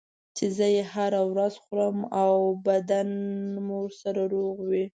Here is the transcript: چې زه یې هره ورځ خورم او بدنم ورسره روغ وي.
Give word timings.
چې 0.37 0.45
زه 0.57 0.65
یې 0.75 0.83
هره 0.93 1.21
ورځ 1.31 1.53
خورم 1.63 1.99
او 2.23 2.33
بدنم 2.65 3.65
ورسره 3.81 4.21
روغ 4.33 4.55
وي. 4.69 4.85